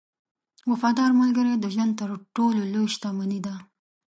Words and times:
•وفادار 0.71 1.11
ملګری 1.21 1.53
د 1.57 1.65
ژوند 1.73 1.93
تر 1.99 2.09
ټولو 2.35 2.61
لوی 2.73 2.87
شتمنۍ 2.93 3.39
ده. 3.45 3.55